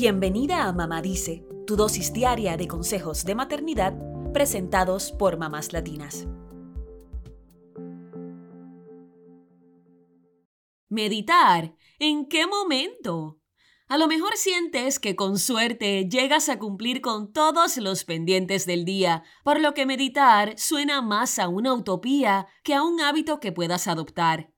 [0.00, 3.94] Bienvenida a Mamá Dice, tu dosis diaria de consejos de maternidad
[4.32, 6.28] presentados por mamás latinas.
[10.88, 11.74] Meditar.
[11.98, 13.40] ¿En qué momento?
[13.88, 18.84] A lo mejor sientes que con suerte llegas a cumplir con todos los pendientes del
[18.84, 23.50] día, por lo que meditar suena más a una utopía que a un hábito que
[23.50, 24.52] puedas adoptar.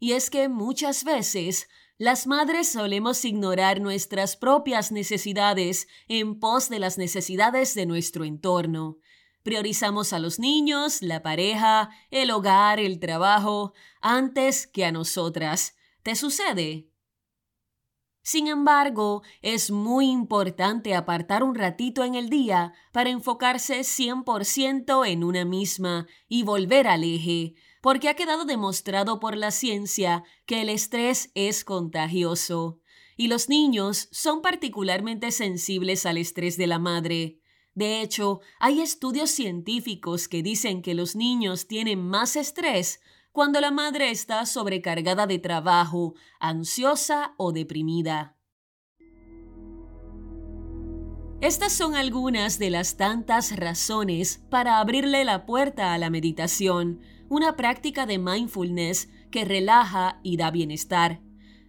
[0.00, 1.68] Y es que muchas veces
[2.00, 8.96] las madres solemos ignorar nuestras propias necesidades en pos de las necesidades de nuestro entorno.
[9.42, 15.76] Priorizamos a los niños, la pareja, el hogar, el trabajo, antes que a nosotras.
[16.02, 16.88] ¿Te sucede?
[18.22, 25.22] Sin embargo, es muy importante apartar un ratito en el día para enfocarse 100% en
[25.22, 30.68] una misma y volver al eje, porque ha quedado demostrado por la ciencia que el
[30.68, 32.80] estrés es contagioso,
[33.16, 37.38] y los niños son particularmente sensibles al estrés de la madre.
[37.74, 43.00] De hecho, hay estudios científicos que dicen que los niños tienen más estrés
[43.32, 48.39] cuando la madre está sobrecargada de trabajo, ansiosa o deprimida.
[51.40, 57.56] Estas son algunas de las tantas razones para abrirle la puerta a la meditación, una
[57.56, 61.22] práctica de mindfulness que relaja y da bienestar.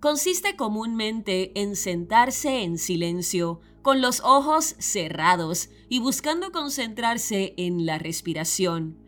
[0.00, 7.98] Consiste comúnmente en sentarse en silencio, con los ojos cerrados y buscando concentrarse en la
[7.98, 8.98] respiración.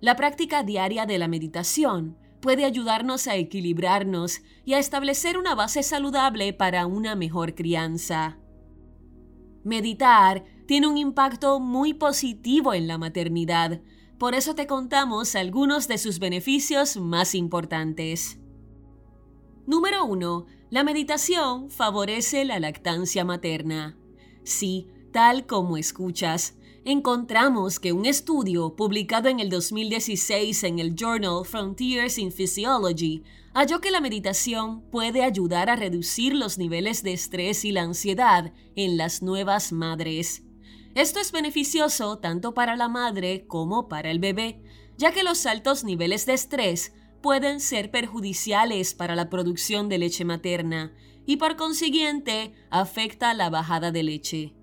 [0.00, 5.82] La práctica diaria de la meditación puede ayudarnos a equilibrarnos y a establecer una base
[5.82, 8.38] saludable para una mejor crianza.
[9.66, 13.80] Meditar tiene un impacto muy positivo en la maternidad,
[14.16, 18.38] por eso te contamos algunos de sus beneficios más importantes.
[19.66, 20.46] Número 1.
[20.70, 23.98] La meditación favorece la lactancia materna.
[24.44, 26.55] Sí, tal como escuchas,
[26.86, 33.24] encontramos que un estudio publicado en el 2016 en el journal Frontiers in Physiology
[33.54, 38.52] halló que la meditación puede ayudar a reducir los niveles de estrés y la ansiedad
[38.76, 40.44] en las nuevas madres.
[40.94, 44.62] Esto es beneficioso tanto para la madre como para el bebé,
[44.96, 50.24] ya que los altos niveles de estrés pueden ser perjudiciales para la producción de leche
[50.24, 50.94] materna
[51.26, 54.55] y por consiguiente afecta la bajada de leche.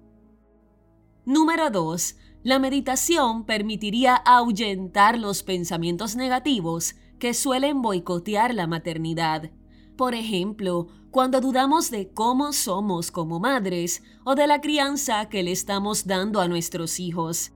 [1.26, 2.18] Número 2.
[2.44, 9.50] La meditación permitiría ahuyentar los pensamientos negativos que suelen boicotear la maternidad.
[9.96, 15.54] Por ejemplo, cuando dudamos de cómo somos como madres o de la crianza que le
[15.54, 17.54] estamos dando a nuestros hijos.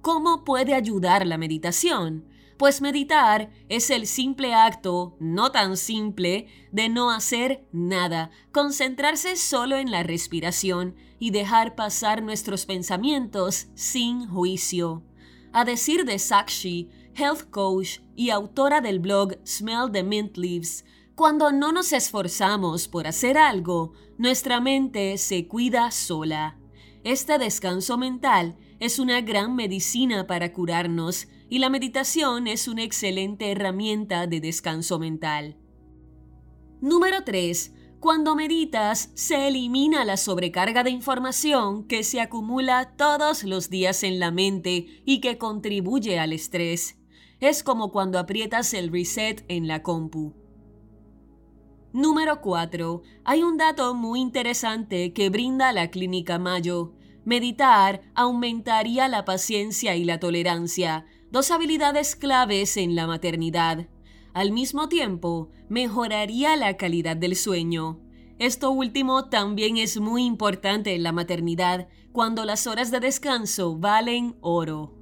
[0.00, 2.24] ¿Cómo puede ayudar la meditación?
[2.56, 9.76] Pues meditar es el simple acto, no tan simple, de no hacer nada, concentrarse solo
[9.76, 15.02] en la respiración y dejar pasar nuestros pensamientos sin juicio.
[15.52, 20.84] A decir de Sakshi, health coach y autora del blog Smell the Mint Leaves,
[21.14, 26.58] cuando no nos esforzamos por hacer algo, nuestra mente se cuida sola.
[27.02, 33.50] Este descanso mental es una gran medicina para curarnos y la meditación es una excelente
[33.50, 35.56] herramienta de descanso mental.
[36.80, 37.72] Número 3.
[38.00, 44.20] Cuando meditas, se elimina la sobrecarga de información que se acumula todos los días en
[44.20, 46.96] la mente y que contribuye al estrés.
[47.40, 50.32] Es como cuando aprietas el reset en la compu.
[51.92, 53.02] Número 4.
[53.24, 56.92] Hay un dato muy interesante que brinda la Clínica Mayo.
[57.24, 63.88] Meditar aumentaría la paciencia y la tolerancia, dos habilidades claves en la maternidad.
[64.34, 68.00] Al mismo tiempo, mejoraría la calidad del sueño.
[68.38, 74.36] Esto último también es muy importante en la maternidad, cuando las horas de descanso valen
[74.40, 74.94] oro.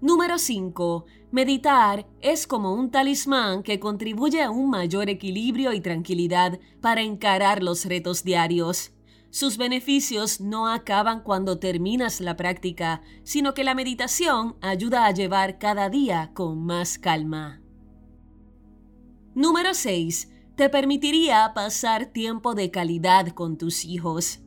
[0.00, 1.06] Número 5.
[1.30, 7.62] Meditar es como un talismán que contribuye a un mayor equilibrio y tranquilidad para encarar
[7.62, 8.92] los retos diarios.
[9.30, 15.58] Sus beneficios no acaban cuando terminas la práctica, sino que la meditación ayuda a llevar
[15.58, 17.63] cada día con más calma.
[19.34, 20.30] Número 6.
[20.54, 24.38] Te permitiría pasar tiempo de calidad con tus hijos.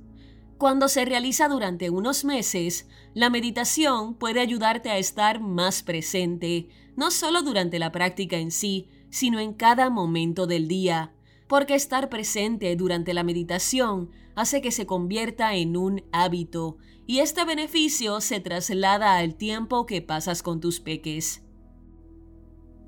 [0.58, 7.12] Cuando se realiza durante unos meses, la meditación puede ayudarte a estar más presente, no
[7.12, 11.14] solo durante la práctica en sí, sino en cada momento del día,
[11.50, 17.44] porque estar presente durante la meditación hace que se convierta en un hábito, y este
[17.44, 21.44] beneficio se traslada al tiempo que pasas con tus peques.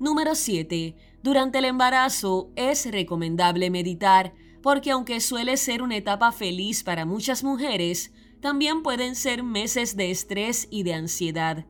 [0.00, 0.96] Número 7.
[1.22, 7.44] Durante el embarazo es recomendable meditar porque aunque suele ser una etapa feliz para muchas
[7.44, 11.66] mujeres, también pueden ser meses de estrés y de ansiedad.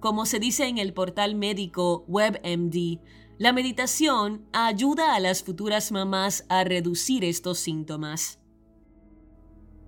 [0.00, 3.00] Como se dice en el portal médico WebMD,
[3.38, 8.40] la meditación ayuda a las futuras mamás a reducir estos síntomas.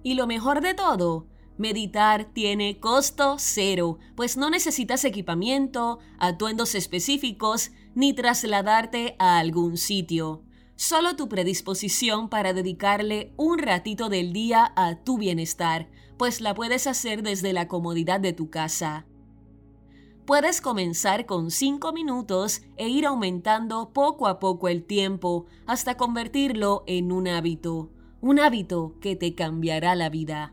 [0.03, 1.27] Y lo mejor de todo,
[1.61, 10.43] meditar tiene costo cero, pues no necesitas equipamiento, atuendos específicos, ni trasladarte a algún sitio.
[10.75, 16.87] Solo tu predisposición para dedicarle un ratito del día a tu bienestar, pues la puedes
[16.89, 19.07] hacer desde la comodidad de tu casa.
[20.27, 26.83] Puedes comenzar con 5 minutos e ir aumentando poco a poco el tiempo hasta convertirlo
[26.87, 27.91] en un hábito
[28.23, 30.53] un hábito que te cambiará la vida.